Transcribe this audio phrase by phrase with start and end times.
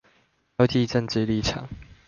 [0.57, 1.69] 標記政治立場